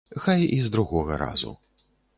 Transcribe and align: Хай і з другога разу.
Хай 0.21 0.41
і 0.55 0.57
з 0.69 0.73
другога 0.77 1.21
разу. 1.27 1.57